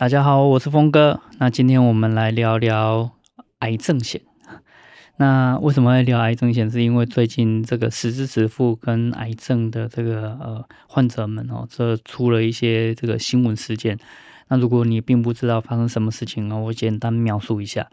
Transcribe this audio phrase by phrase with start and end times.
[0.00, 1.20] 大家好，我是峰哥。
[1.36, 3.10] 那今天我们来聊聊
[3.58, 4.22] 癌症险。
[5.18, 6.70] 那为什么会聊癌症险？
[6.70, 13.98] 是因为最近这个实支付跟癌症的这个呃患者们哦，这出了一些这个新闻事件。
[14.48, 17.86] 那如果你并不知道发生什么事情呢，我简单描述一下。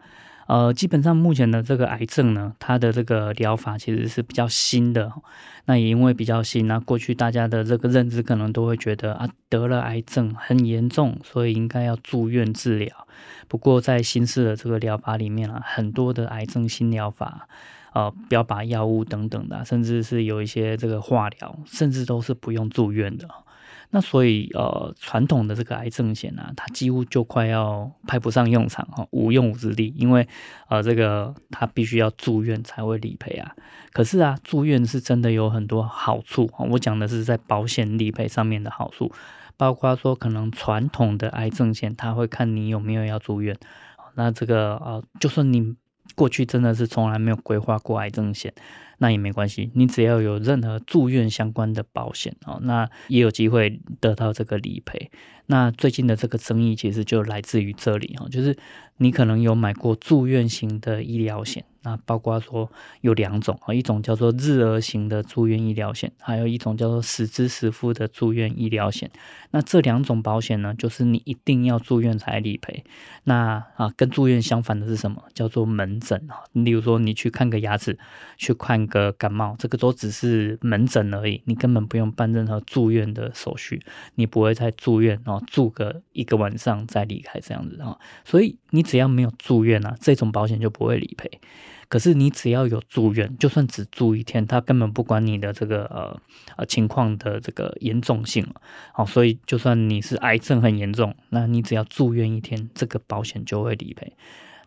[0.48, 5.12] 呃，基本上目前的这个癌症呢，它的这个疗法其实是比较新的。
[5.66, 13.06] 那也因为比较新，那过去大家的这个认知可能都会觉得啊，得了癌症很严重，所以应该要住院治疗。
[13.46, 17.46] 不过在新式的这个疗法里面啊，很多的癌症新疗法，
[17.92, 23.28] 呃，标靶药物等等的，甚至是有一些这个化疗，甚至都是不用住院的。
[23.90, 30.28] 那所以，呃，传统的这个癌症险啊，它几乎就快要派不上用场哈，无用武之地，因为，
[30.68, 33.54] 呃，这个它必须要住院才会理赔啊。
[33.92, 39.10] 可是啊，住院是真的有很多好处，我讲的是在保险理赔上面的好处，
[39.56, 43.56] 包括说可能传统的癌症险，它会看你有没有要住院，
[44.16, 45.76] 那这个呃，就算你
[46.14, 48.52] 过去真的是从来没有规划过癌症险。
[48.98, 55.10] 那也没关系，你只要有任何住院相关的保险哦，那也有机会得到这个理赔。
[55.46, 58.56] 那最近的这个争议其实就来自于这里哦，就是
[58.98, 61.64] 你可能有买过住院型的医疗险。
[61.82, 69.10] 那包括说有两种啊，一种叫做日额型的住院医疗险，还有一种叫做实支实付的住院医疗险。
[69.52, 72.84] 那这两种保险呢，就是你一定要住院才理赔。
[73.24, 75.22] 那啊，跟住院相反的是什么？
[75.32, 76.42] 叫做门诊啊。
[76.52, 77.96] 例如说，你去看个牙齿，
[78.36, 83.80] 去看个感冒，这个都只是门诊而已，你根本不用办任何住院的手续，
[84.16, 87.96] 你不会再住院哦，住个一个晚上再离开这样子啊。
[88.24, 91.30] 所以你只要没有住院啊，这种保险就不会理赔。
[91.90, 96.20] 可是你只要有住院，就算只住一天，他根本不管你的这个呃
[96.56, 98.46] 呃情况的这个严重性，
[98.92, 104.12] 好，所以就算你是癌症很严重，那你只要住院一天，这个保险就会理赔。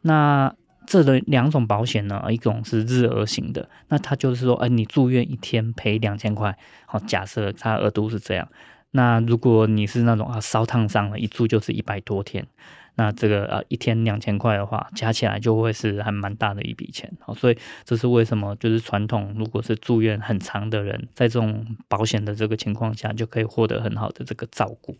[0.01, 0.55] 那
[0.85, 8.47] 这的两种保险呢，一种是日额型的，那它就是说，哎，你住院一天赔两千块，好，假设它额度是这样。
[8.91, 12.45] 那如果你是那种啊烧烫伤了，一住就是一百多天。
[12.95, 24.97] 那这个呃一天两千块的话，加起来就会是还蛮大的一笔钱，好，所以这是为什么就是传统如果是住院很长的人，在这种保险的这个情况下，就可以获得很好的这个照顾。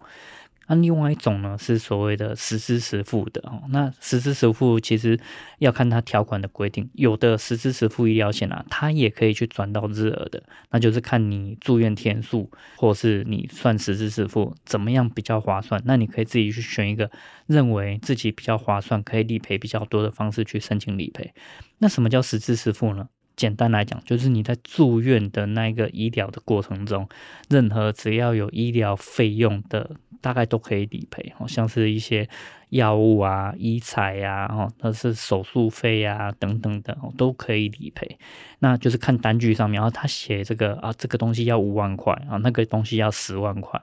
[0.74, 3.62] 那另外一种呢，是所谓的实支实付的哦。
[3.72, 5.20] 那实支实付其实
[5.60, 15.82] 要看它条款的规定，有的实支实付医疗险啊，它也可以去转到日额的，那就是看你住院天数，或是你算实支实付怎么样比较划算。
[15.84, 17.12] 那你可以自己去选一个
[17.48, 21.34] 认为自己比较划算、可以理赔比较多的方式去申请理赔。
[21.80, 23.10] 那什么叫实支实付呢？
[23.36, 27.10] 简单来讲，就是你在住院的那个医疗的过程中，
[27.50, 29.98] 任何只要有医疗费用的。
[30.22, 32.30] 大概都可以理赔，好像是一些
[32.70, 38.18] 药物啊、医材呀，哦，那是手术费啊等等的，都可以理赔。
[38.60, 43.82] 那就是看单据上面，然后他写这个啊，这个东西要五万块啊，那个东西要十万块。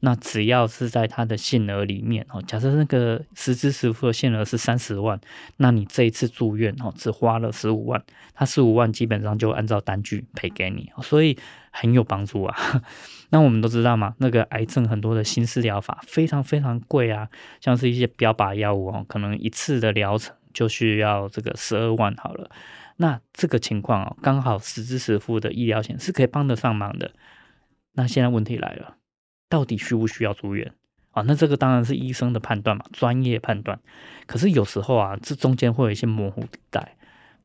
[0.00, 5.20] 那只要是在他的限额里面哦，假设那个实支实付的限额是三十万，
[5.56, 8.02] 那你这一次住院哦，只花了十五万，
[8.34, 11.36] 它十五万基本上就按照单据赔给你，所以
[11.72, 12.56] 很有帮助啊。
[13.30, 17.28] 那我们都知道嘛，那个癌症很多的新式疗法非常非常贵啊，
[17.60, 22.48] 像是一些标靶药物哦，可能一次的疗程就需要这个十二万好了。
[22.98, 27.10] 那这个情况哦，刚好实支实付的医疗险是可以帮得上忙的。
[27.94, 28.97] 那现在问题来了。
[29.48, 30.72] 到底需不需要住院
[31.12, 31.22] 啊？
[31.22, 33.80] 那这个当然是医生的判断嘛，专业判断。
[34.26, 36.96] 可是有时候啊，这中间会有一些模糊地带。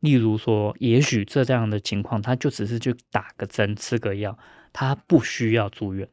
[0.01, 4.37] 例如说，也许这这样的情况，他就只是去打个针、吃个药，
[4.73, 6.07] 他不需要住院。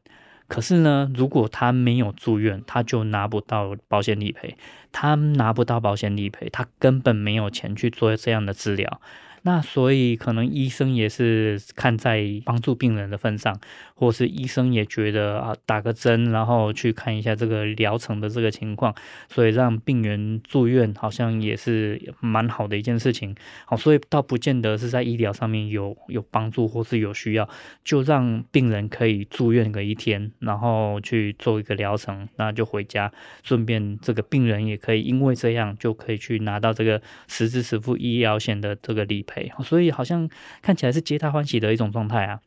[0.47, 4.57] 可是呢，如果他没有住院，他就拿不到保险理赔。
[4.93, 9.01] 他拿不到保险理赔，他根本没有钱去做这样的治疗。
[9.43, 13.59] 那所以可能医生也是看在帮助病人的份上，
[14.01, 18.95] 或是医生也觉得啊，打个针，然后去看一下这个疗程的这个情况，
[19.29, 23.35] 所以让病人住院好像也是蛮好的一件事情。
[23.67, 27.47] 好，所以倒不见得是在医疗上面有有帮助或是有需要，
[27.83, 33.11] 就让病人可以住院个一天，然后去做一个疗程，那就回家，
[33.43, 40.27] 顺便这个病人也可以因为这样就可以去拿到这个实支实付医疗险的这个理赔，所以好像
[40.63, 42.39] 看起来是皆大欢喜的一种状态啊。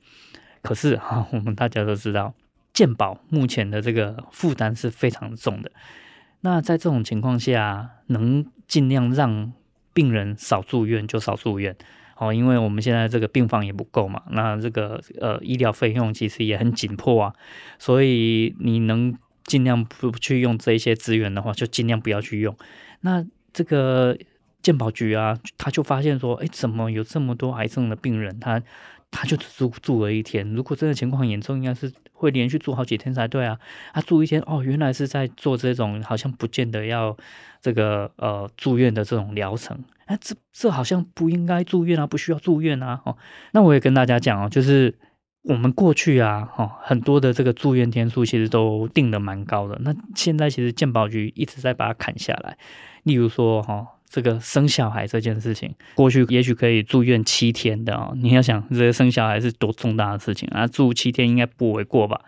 [0.65, 2.33] 可是哈，我们大家都知道，
[2.73, 5.71] 健保目前的这个负担是非常重的。
[6.41, 9.53] 那在这种情况下，能尽量让
[9.93, 11.77] 病人少住院就少住院
[12.17, 14.23] 哦，因为我们现在这个病房也不够嘛。
[14.31, 17.35] 那这个呃医疗费用其实也很紧迫啊，
[17.79, 19.15] 所以你能
[19.45, 22.57] 尽量不去用这些资源的话，就尽量不要去用。
[23.03, 24.17] 那这个。
[24.65, 28.41] 健保局啊，他就发现说，哎，怎么有这么多癌症的病人？
[28.41, 28.63] 他
[29.15, 30.53] 他就只住住了一天。
[30.53, 33.57] 如果真的情况严重，应该是会连续住好几天才对啊。
[33.93, 37.17] 他住一天，哦，原来是在做这种好像不见得要
[37.63, 39.79] 这个呃住院的这种疗程。
[40.07, 43.01] 哎，这这好像不应该住院啊，不需要住院啊。
[43.05, 43.17] 哦，
[43.53, 44.93] 那我也跟大家讲哦，就是
[45.45, 49.79] 我们过去啊，哦，很多的这个住院天数其实都定的蛮高的。
[49.83, 52.59] 那现在其实健保局一直在把它砍下来。
[53.05, 53.87] 例如说，哈。
[54.15, 58.17] 这个生小孩这件事情，过去也许可以住院七天的哦。
[58.17, 62.21] 你要想，这个生小孩是多重大的事情啊，住七天应该不为过吧？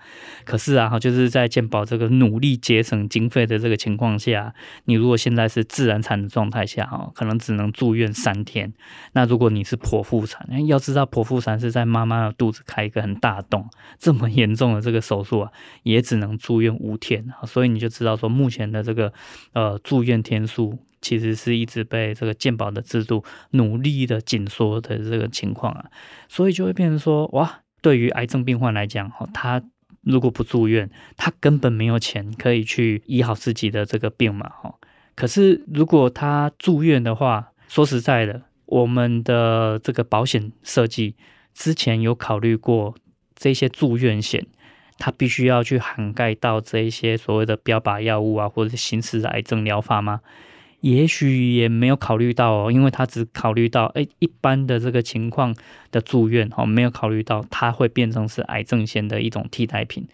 [0.44, 4.52] 可是啊，就是在健保这个努力节省经费的这个情况下，
[4.86, 8.72] 你如果现在是自然产的状态下，哈，可能只能住院三天。
[9.12, 13.64] 那如果你是剖腹产，要知道剖腹产是在妈妈的肚子开一个很大洞，
[13.96, 15.52] 这么严重的这个手术啊，
[15.84, 17.24] 也只能住院五天。
[17.46, 19.12] 所以你就知道说，目前的这个
[19.52, 20.76] 呃住院天数。
[21.06, 23.22] 其实是一直被这个健保的制度
[23.52, 25.86] 努力的紧缩的这个情况啊，
[26.28, 29.62] 所以就会变成说，哇，对于癌症病患来讲，哈，他
[30.02, 34.74] 如果不住院，他根本没有钱可以去医好自己的这个病嘛，哈。
[35.14, 41.14] 可是如果他住院的话，说实在的，我们的这个保险设计
[41.54, 42.96] 之前有考虑过
[43.36, 44.44] 这些住院险，
[44.98, 50.20] 它必须要去涵盖到这一些所谓的标靶药物啊，或者是新式癌症疗法吗？
[50.80, 55.54] 也许也没有考虑到哦，因为他只考虑到诶一般的这个情况
[55.90, 60.06] 的住院哦，没有考虑到它会变成是癌症险的一种替代品。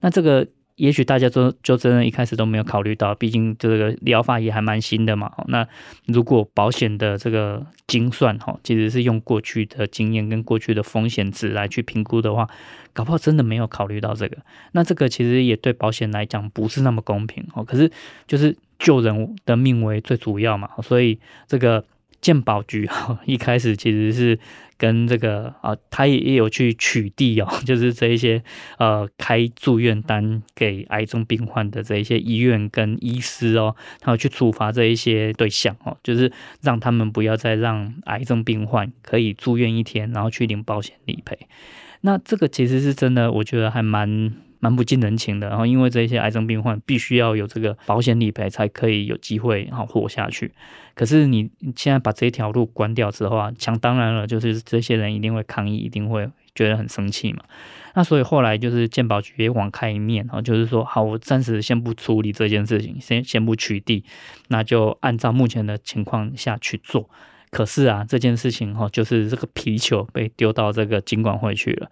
[0.00, 0.46] 那这个
[0.78, 5.30] 也许大家都就真的一开始都没有考虑到，毕竟这个疗法也还蛮新的嘛。
[5.48, 5.68] 那
[6.06, 12.48] 如果保险的这个精算哈，其实是用过去的经验跟过去的风险值来去评估的话，
[12.94, 14.38] 搞不好真的没有考虑到这个。
[14.72, 17.62] 那这个其实也对保险来讲不是那么公平哦。
[17.62, 17.90] 可是
[18.26, 18.56] 就是。
[18.78, 21.84] 救人的命为最主要嘛，所以这个
[22.20, 24.38] 健保局哈 一开始其实是
[24.76, 28.42] 跟这个啊，他也也有去取缔哦， 就是这一些
[28.78, 36.30] 呃开住院单给癌症病患的这一些医院跟医师哦，他要去处罚这一些对象哦，就是
[36.60, 41.38] 让他们不要再让癌症病患可以住院一天，然后去领保险理赔。
[42.02, 44.32] 那这个其实是真的，我觉得还蛮。
[44.60, 50.50] 蛮不近人情的，然后因为这些癌症病患必须要有这个保险理赔才可以有机会然后活下去。
[50.98, 57.44] 可是你现在把这条路关掉之后啊，想当然了，就是这些人一定会抗议，一定会觉得很生气嘛。
[57.94, 64.02] 那所以后来就是健保局也网开一面啊，就是说好，我暂时先不处理这件事情，先先不取缔，
[64.48, 67.08] 那就按照目前的情况下去做。
[67.50, 71.88] 可是啊，这件事情哈，就是这个皮球被丢到这个金管会去了，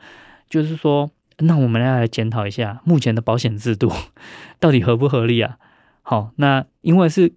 [0.51, 1.11] 就是说。
[1.41, 3.93] 那我们要来检讨一下目前的保险制度
[4.59, 5.59] 到底合不合理啊？
[6.01, 7.35] 好，那因为是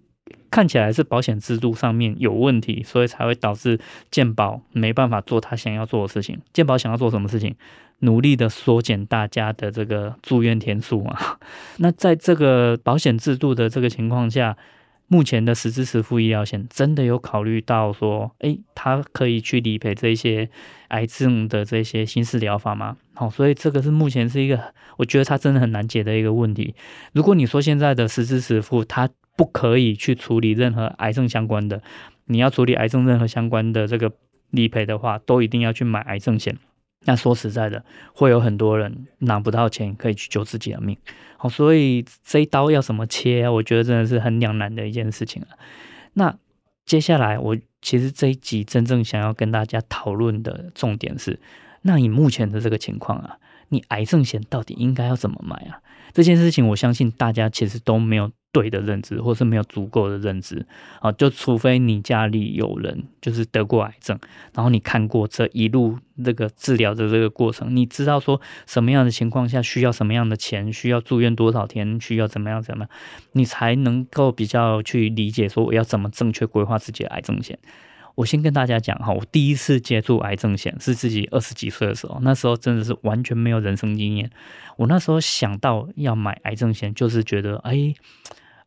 [0.50, 3.78] 看起来是保险制度上面有问题，所以才会导致
[4.10, 6.40] 健保没办法做他想要做的事情。
[6.52, 7.54] 健保想要做什么事情？
[8.00, 11.38] 努力的缩减大家的这个住院天数啊。
[11.78, 14.56] 那在这个保险制度的这个情况下。
[15.12, 20.48] 目前的实支实付医疗险真的有考虑到说，哎，它可以去理赔这些
[20.86, 22.96] 癌症的这些新式疗法吗？
[23.14, 26.76] 好，所以这个是目前是一个，我觉得它真的很难解的一个问题。
[27.12, 31.82] 如果你说现在的实支实付它不可以去处理任何癌症相关的，
[32.26, 34.12] 你要处理癌症任何相关的这个
[34.50, 36.58] 理赔的话，都一定要去买癌症险。
[37.06, 37.82] 那说实在的，
[38.12, 40.94] 会有很多人拿不到钱可以去救自己的命，
[41.38, 43.50] 好，所以这一刀要怎么切啊？
[43.50, 45.56] 我觉得真的是很两难的一件事情啊。
[46.12, 46.36] 那
[46.84, 51.40] 接下来，我其实这一集真正想要跟大家讨论的重点是，
[51.80, 53.38] 那你目前的这个情况啊，
[53.70, 55.80] 你癌症险到底应该要怎么买啊？
[56.12, 60.66] 这件事情，我相信大家其实都没有对的认知，或是没有足够的认知
[61.00, 64.18] 啊，就除非你家里有人就是得过癌症，
[64.52, 72.90] 然后你看过这一路这个治疗的这个过程，你知道说什么样的情况下需要什么样的钱，需要住院多少天，需要怎么样怎么样，
[73.32, 77.56] 你才能够比较去理解说我要怎么正确规划自己的癌症险。
[78.16, 84.28] 我先跟大家讲哈，我第一次接触癌症险是自己二十几岁的时候，那时候真的是完全没有人生经验。
[84.76, 87.94] 我那时候想到要买癌症险，就是觉得哎。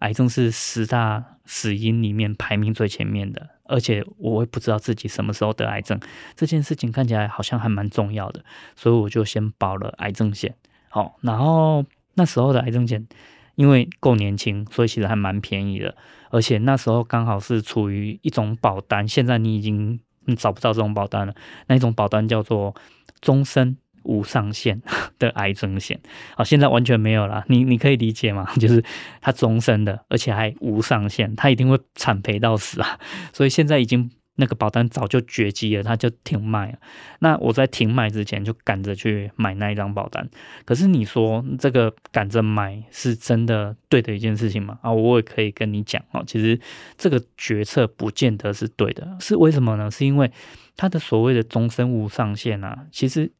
[0.04, 5.98] 癌症是十大死因里面排名最前面的，而且我也不知道自己什么时候得癌症，
[6.36, 8.44] 这件事情看起来好像还蛮重要的，
[8.76, 10.54] 所以我就先保了癌症险。
[10.90, 13.08] 好，然后那时候的癌症险
[13.56, 15.96] 因为够年轻，所以其实还蛮便宜的，
[16.30, 20.00] 而且那时候刚好是处于一种保单，现在你已经
[20.38, 21.34] 找不到这种保单了，
[21.68, 22.76] 那一种保单叫做
[23.22, 23.78] 终身。
[24.04, 24.82] 无上限
[25.20, 26.00] 的癌症险，
[26.36, 27.44] 好，现在完全没有了。
[27.48, 28.46] 你你可以理解吗？
[28.60, 28.84] 就是
[29.22, 33.00] 它终身的，而且还无上限，它一定会惨赔到死啊！
[33.34, 36.78] 所以现在已经那个保单早就绝迹了，它就停卖了。
[37.20, 40.28] 那我在停卖之前就赶着去买那一张保单。
[40.66, 44.80] 可是你说这个赶着买是真的对的一件事情吗？
[44.82, 46.60] 啊，我也可以跟你讲哦，其实
[46.98, 49.92] 这个决策不见得是对的，是为什么呢？
[49.92, 50.32] 是因为
[50.76, 53.32] 它的所谓的终身无上限啊，其实。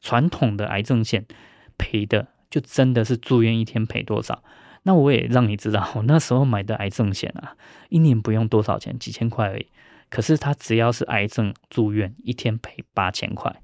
[0.00, 1.24] 传统的癌症险
[1.76, 4.42] 赔的就真的是住院一天赔多少？
[4.84, 7.54] 那我也让你知道， 我那时候买的癌症险啊，
[7.88, 9.66] 一年不用多少钱，几千块而已。
[10.08, 13.54] 可是他只要是癌症住院一天赔八千块，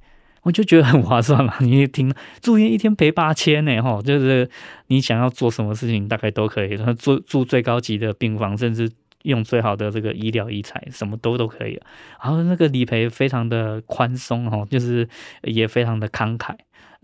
[0.42, 1.54] 我就觉得很划算嘛。
[1.60, 2.12] 你一听，
[2.42, 4.50] 住院一天赔八千呢，哈，就是
[4.88, 8.90] 你想要做什么事情大概都可以，住住最高级的病房，甚至。
[9.24, 11.78] 用最好的这个医疗医材，什么都都可以。
[12.22, 15.06] 然后那个理赔非常的宽松哦，就是
[15.42, 16.54] 也非常的慷慨。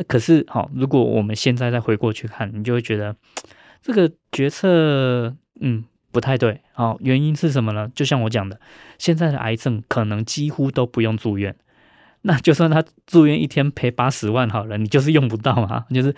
[0.09, 3.15] 可是哈，如果我们现在再回过去看，你就会觉得
[3.83, 6.61] 这个决策嗯不太对。
[6.75, 7.91] 哦，原因是什么呢？
[7.95, 8.61] 就像我讲的，
[8.99, 11.55] 现在的癌症可能几乎都不用住院。
[12.23, 16.15] 那就算他住院一天赔八十万好了，你就是用不到嘛，就是。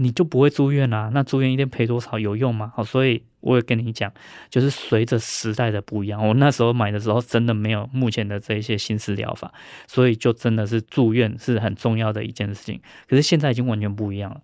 [0.00, 1.10] 你就不会住院啊？
[1.12, 2.72] 那住院一天赔多少有用吗？
[2.76, 4.12] 好，所以我也跟你讲，
[4.50, 9.52] 就是随着时代的不一样，我那时候买的时候真的没有目前的这一些新式疗法，
[9.86, 12.80] 所以就真的是住院是很重要的一件事情。
[13.08, 14.40] 可是现在已经完全不一样了。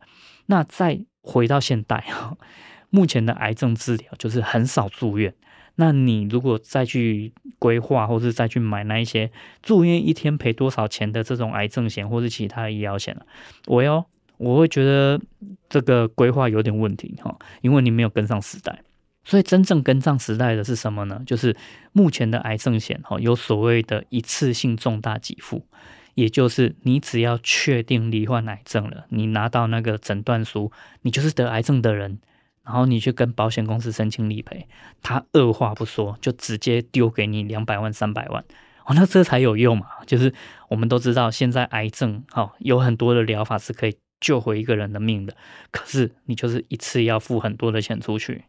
[0.46, 2.36] 那再回到现代哈，
[2.90, 5.34] 目前的癌症治疗就是很少住院。
[5.76, 13.26] 那你如果再去规划，或是再去买那一些住院一天赔多少钱的这种癌症险，或是其他医疗险了，
[13.66, 14.04] 我哟。
[14.44, 15.20] 我会觉得
[15.68, 18.82] 这个规划有点问题哈，因为你没有跟上时代。
[19.26, 21.18] 所以真正跟上时代的是什么呢？
[21.24, 21.56] 就是
[21.92, 25.64] 目前的癌症险哈，有所谓的一次性重大给付，
[26.12, 30.70] 也就是你只要确定罹患癌症了，你拿到那个诊断书，
[31.00, 32.18] 你就是得癌症的人，
[32.64, 34.68] 然后你去跟保险公司申请理赔，
[35.00, 38.44] 他二话不说就直接丢给你两百万、三百万
[38.84, 39.86] 哦，那这才有用嘛。
[40.06, 40.34] 就是
[40.68, 43.96] 我们都知道，现在癌症哈有很多的疗法是可以。
[44.21, 45.37] 救回一个人的命的，
[45.71, 48.44] 可是你就是一次要付很多的钱出去。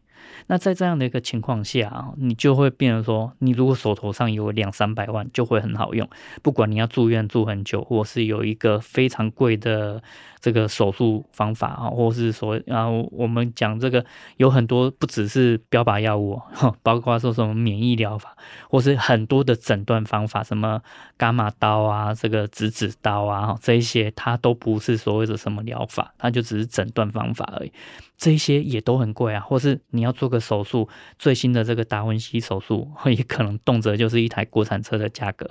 [0.48, 6.08] 那在这样的一个情况下啊，你就会变成说，你如果手头上有两三百万，就会很好用。
[6.42, 10.02] 不管你要住院住很久，或是有一个非常贵的。
[10.46, 16.40] 这个手术方法啊，或是说，然后我们讲这个有很多不只是标靶药物，
[16.84, 18.36] 包括说什么免疫疗法，
[18.70, 20.80] 或是很多的诊断方法，什么
[21.18, 27.72] 伽马刀啊，这个质子刀啊，这一些它都不是所谓的什么疗法，它就只是诊断方法而已。
[28.16, 30.88] 这些也都很贵啊，或是你要做个手术，
[31.18, 35.50] 最新的这个达文西手术，也可能动辄就是一台国产车的价格。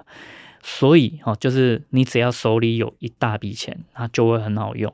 [0.67, 4.91] 所以哦，就是你只要手里有一大笔钱，它就会很好用。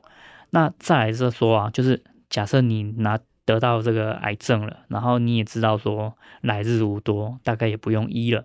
[0.50, 8.44] 那再来是说啊，就是假设你拿得到这个癌症了，然后你也知道说来日无多，大概也不用医了，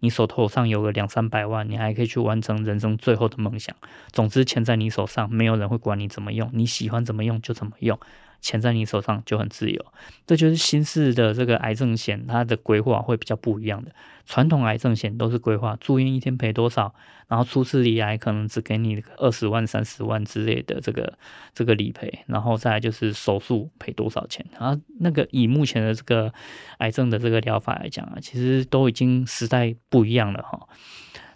[0.00, 3.74] 你手头上有个两三百万，你还可以去完成人生最后的梦想。
[4.10, 7.96] 总之，钱在你手上，没有人会管你怎么用，你喜欢怎么用就怎么用。
[8.44, 9.86] 钱在你手上就很自由，
[10.26, 13.90] 这就是新式的这个癌症险，它的规划会比较不一样的。
[14.26, 16.94] 传统癌症险都是规划住院一天赔多少，
[17.26, 21.18] 然后初次罹癌可能只给你二十万、三十万之类的这个
[21.54, 24.44] 这个理赔，然后再来就是手术赔多少钱。
[24.52, 26.30] 然后那个以目前的这个
[26.78, 30.68] 癌症的这个疗法来讲啊，其实都已经时代不一样了哈。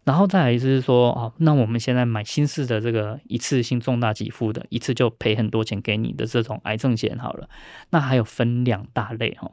[0.08, 7.46] 然后再来就是说，哦，那我们现在买新式的这个一次性重大给付的，一次就赔很多钱给你的这种癌症险好了。
[7.90, 9.50] 那还有分两大类哈，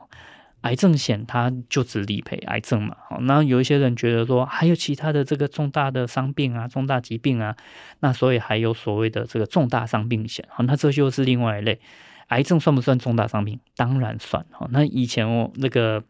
[0.61, 2.95] 癌症险它就只理赔癌症嘛。
[3.09, 7.57] 好，那有一些人觉得说，还有其他的这个重大的伤病啊、重大疾病啊，
[7.99, 10.47] 那所以还有所谓的这个重大伤病险。
[10.49, 11.81] 好，那这就是另外一类。
[12.29, 13.59] 癌症算不算重大伤病？
[13.75, 14.45] 当然算。
[14.57, 16.01] 哦，那以前我那个。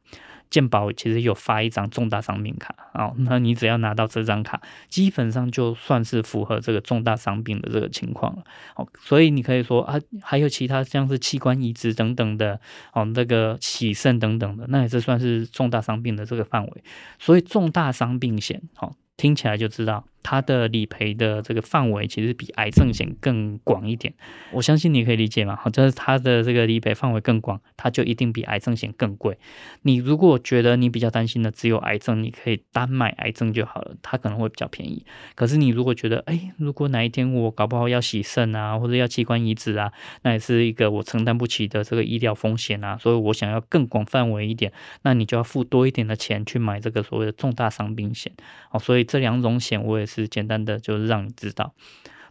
[0.49, 8.43] 健保其实有发一张重大伤病卡啊，那你只要拿到这张卡，基本上就算是符合这个重大伤病的这个情况了。
[8.75, 12.59] 哦，所以你可以说啊，还有其他像是器官移植等等的，
[12.93, 16.83] 哦，那个洗肾等等的，那也是算是重大伤病的这个范围。
[17.19, 20.05] 所以重大伤病险，哦，听起来就知道。
[20.27, 24.11] 它的理赔的这个范围其实比癌症险更广一点，
[24.51, 25.55] 我相信你可以理解嘛。
[25.55, 29.37] 好，就是它的这个理赔范围更广，它就一定比癌症险更贵。
[29.83, 35.05] 你如果觉得你比较担心的只有癌症，你可以单买癌症就好了，它可能会比较便宜。
[35.35, 48.31] 可是你如果觉得，哎，如果哪一天我搞不好要洗肾啊，或者要器官移植啊，那也是一个我承担不起的这个医疗风险啊，所以我想要更广范围一点，那你就要付多一点的钱去买这个所谓的重大伤病险。
[48.71, 50.14] 好，所以这两种险我也是。
[50.15, 51.73] 是简单的，就是让你知道。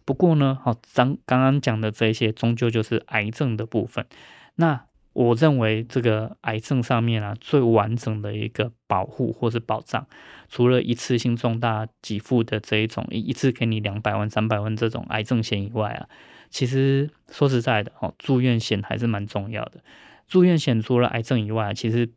[0.03, 4.05] 不过呢，好，刚刚刚讲的这些，终究就是癌症的部分。
[4.55, 10.05] 那我认为这个癌症上面啊，最完整的一个保护或是保障，
[10.49, 16.07] 除了一次性重大给付的这一种，一次给你两百万、三百万这种癌症险以外啊，
[16.49, 19.83] 其实说实在的，哦，住院险还是蛮重要的。
[20.27, 22.11] 住院险除了癌症以外，其实。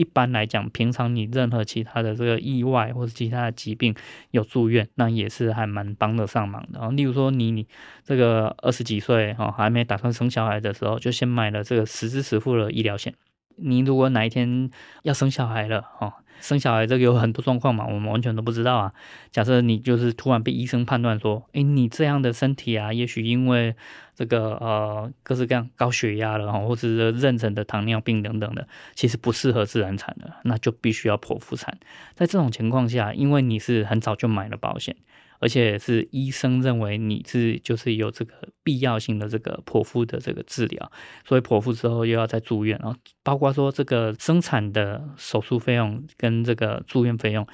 [0.00, 3.94] 一般来讲，平常你任何其他的这个意外或者其他的疾病
[4.30, 6.90] 有住院，那也是还蛮帮得上忙的。
[6.92, 7.66] 例如说你你
[8.02, 13.14] 这个二十几岁哈，还没打算生小孩的时候，就先买了这个实支实付的医疗险。
[13.56, 14.70] 你如果哪一天
[15.02, 18.92] 要生小孩了哈，生小孩这个有很多状况嘛，我们完全都不知道啊。
[19.30, 23.74] 假设你就是突然被医生判断说，诶，你这样的身体啊，也许因为
[24.14, 31.78] 这个呃各式各样高血压了哈，或者是妊娠的糖尿病等等的，其实不适合自然产的，那就必须要剖腹产。
[32.14, 34.96] 在这种情况下，因为你是很早就买了保险。
[35.40, 40.92] 而且是医生认为你是就是有这个必要性的这个剖腹的这个治疗，
[41.24, 47.46] 所以剖腹之后又要再住院，然后包括说这个生产的手术费用跟这个住院费用，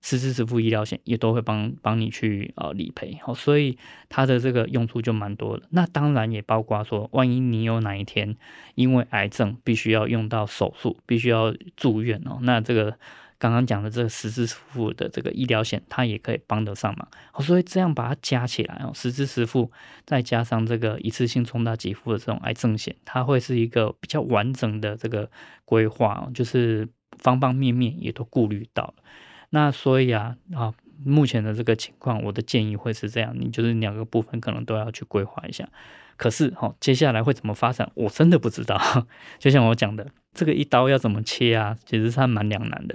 [0.00, 5.62] 实支实付医疗险也都会帮帮你去呃理赔，好，所以它的这个用处就蛮多的。
[5.70, 8.36] 那当然也包括说，万一你有哪一天
[8.74, 12.98] 因为癌症必须要用到手术，必须要住院哦，那这个。
[13.40, 17.08] 刚刚讲的这个实支实付的这个医疗险，它也可以帮得上忙。
[17.42, 19.72] 所以这样把它加起来哦，实支实付
[20.04, 25.30] 再加上这个一次性重大给付的这种癌症险，它会是一个比较完整的这个
[25.64, 26.86] 规划，就是
[27.18, 28.94] 方方面面也都顾虑到了。
[29.48, 35.66] 那所以啊啊，目前的这个情况，我的建议会是这样，你就是两个部分可能都要去规划一下。
[36.20, 38.78] 可是哈，接下来会怎么发展，我真的不知道。
[39.40, 42.94] 就像我讲的，这个一刀要怎么切啊，其实它蛮两难的。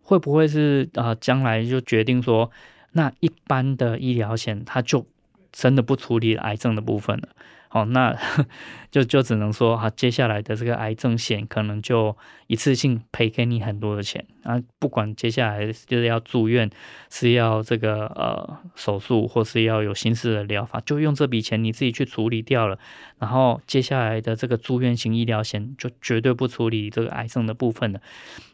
[0.00, 1.14] 会不会是啊？
[1.16, 2.50] 将来就决定说，
[2.92, 5.06] 那一般的医疗险，它就
[5.52, 7.28] 真的不处理癌症的部分了。
[7.72, 8.14] 好，那
[8.92, 12.14] 就就只能说哈，接下来的这个癌症险可能就
[12.48, 16.68] 一次性赔给你很多的钱啊，不管接下来就是要住院，
[17.08, 22.78] 是要这个呃手术，或是要有新式的疗法，就用这笔钱你自己去处理掉了，
[23.18, 28.00] 然后接下来的这个住院型医疗险就绝对不处理这个癌症的部分了。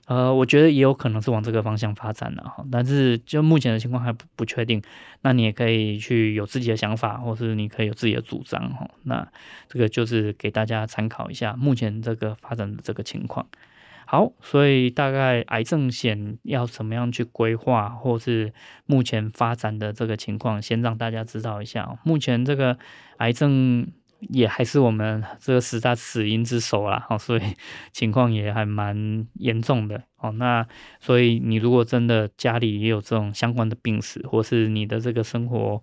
[0.07, 4.81] 呃，我觉得也有可能是往这个方向发展的哈，但是就目前的情况还不不确定。
[5.21, 8.89] 那你也可以去有自己的想法，或是你可以有自己的主张哈。
[9.09, 9.27] 那
[9.69, 13.47] 这个就是给大家参考一下目前这个发展的这个情况。
[14.07, 18.53] 好，所以大概癌症险要怎么样去规划，或是
[18.87, 21.99] 目前发展的这个情况，先让大家知道一下。
[22.05, 22.79] 目前这个
[23.17, 23.89] 癌症。
[24.31, 27.43] 也还是我们这个十大死因之首啦，哦，所以
[27.95, 30.33] 情况也还蛮严重的哦。
[30.33, 30.67] 那
[30.99, 35.81] 所以你如果真的家里也有这种相关的病史，或是你的这个生活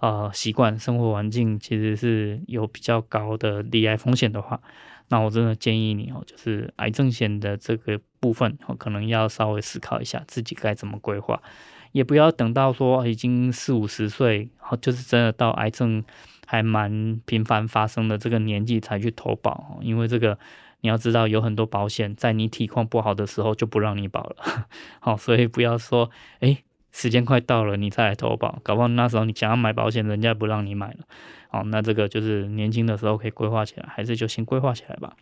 [0.00, 4.60] 呃习惯、生活环境其实是有比较高的罹癌风险的话，
[5.08, 11.40] 那我真的建议你哦，就是癌症险的这个部分哦，可能要稍微思考一下自己该怎么规划，
[11.92, 16.04] 也不要等到说已经四五十岁，哦，就是真的到癌症。
[16.46, 20.36] 还蛮频繁发生的这个年纪才去投保，因为这个
[20.80, 24.66] 你要知道，有很多保险在你体况不好的时候就不让你保了，
[24.98, 26.10] 好， 所以不要说，
[26.40, 30.98] 哎，时间快到了你再来投保，搞不好那时候你想要买保险，人家不让你买了，
[31.48, 35.14] 好，那这个就是年轻的时候可以规划起来，还是就先规划起来吧。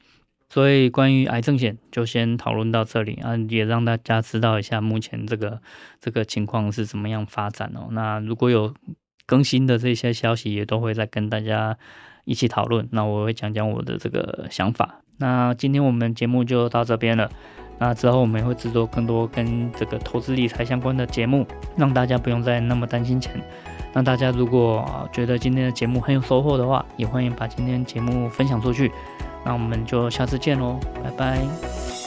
[0.51, 5.61] 所以关于癌症险就先讨论到这里啊，也让大家知道一下目前这个
[6.01, 7.89] 这个情况是怎么样发展哦。
[7.91, 8.73] 那如果有
[9.27, 11.77] 更新的这些消息也都会再跟大家
[12.25, 12.89] 一起讨论。
[12.93, 15.03] 那我会讲讲我的这个想法。
[15.19, 17.31] 那今天我们节目就到这边了。
[17.79, 23.33] 那之后我们也会制作更多跟这个投资理财相关的节目，让大家不用再那么担心钱。
[23.93, 28.93] 那大家如果觉得今天的节目很有收获的话，也欢迎把今天节目分享出去。
[29.45, 31.98] 那我们就下次见喽，拜拜。